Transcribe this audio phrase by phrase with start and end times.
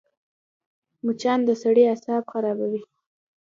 [1.05, 2.81] مچان د سړي اعصاب خرابوي